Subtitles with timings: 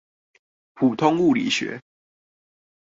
[0.73, 1.79] 普通物理學